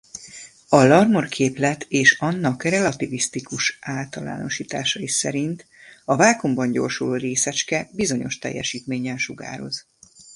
[0.69, 5.65] A Larmor-képlet és annak relativisztikus általánosításai szerint
[6.05, 9.85] a vákuumban gyorsuló részecske bizonyos teljesítménnyel sugároz.